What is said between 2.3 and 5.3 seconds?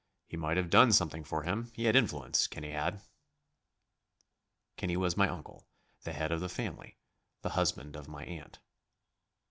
Kenny had." Kenny was my